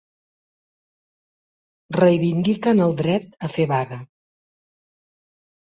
Reivindiquen 1.97 2.81
el 2.89 2.97
dret 3.03 3.39
a 3.49 3.51
fer 3.59 3.69
vaga. 3.73 4.03